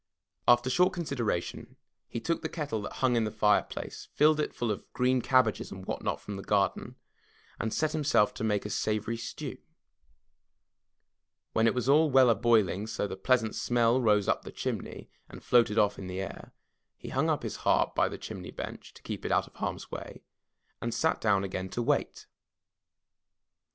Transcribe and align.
After 0.47 0.67
short 0.71 0.93
consideration, 0.93 1.75
he 2.07 2.19
took 2.19 2.41
the 2.41 2.49
kettle 2.49 2.81
that 2.81 2.93
hung 2.93 3.15
in 3.15 3.23
the 3.23 3.29
fireplace, 3.29 4.07
filled 4.15 4.39
it 4.39 4.51
full 4.51 4.71
of 4.71 4.91
green 4.93 5.21
cabbages 5.21 5.71
and 5.71 5.85
what 5.85 6.01
not 6.03 6.19
from 6.19 6.37
the 6.37 6.41
garden 6.41 6.95
and 7.59 7.71
set 7.71 7.91
himself 7.91 8.33
to 8.33 8.43
make 8.43 8.65
a 8.65 8.71
savory 8.71 9.15
stew. 9.15 9.59
When 11.53 11.65
'R^^^%i?^^^^j^^8:^^«j^^^5^^5!^^^ 11.65 11.65
32 11.65 11.65
THE 11.65 11.65
TREASURE 11.65 11.65
CHEST 11.65 11.67
it 11.67 11.75
was 11.75 11.89
all 11.89 12.09
well 12.09 12.29
a 12.31 12.33
boiling 12.33 12.87
so 12.87 13.05
the 13.07 13.15
pleasant 13.15 13.53
smell 13.53 14.01
rose 14.01 14.27
up 14.27 14.41
the 14.41 14.51
chimney, 14.51 15.09
and 15.29 15.43
floated 15.43 15.77
off 15.77 15.99
in 15.99 16.07
the 16.07 16.19
air, 16.21 16.51
he 16.97 17.09
hung 17.09 17.29
up 17.29 17.43
his 17.43 17.57
harp 17.57 17.93
by 17.93 18.09
the 18.09 18.17
chimney 18.17 18.49
bench 18.49 18.95
to 18.95 19.03
keep 19.03 19.23
it 19.23 19.31
out 19.31 19.45
of 19.45 19.53
harm's 19.57 19.91
way, 19.91 20.23
and 20.81 20.95
sat 20.95 21.21
down 21.21 21.43
again 21.43 21.69
to 21.69 21.83
wait. 21.83 22.25